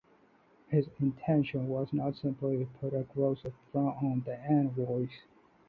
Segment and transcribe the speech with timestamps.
[0.69, 5.11] His intention was not simply to put a gross affront on the envoys.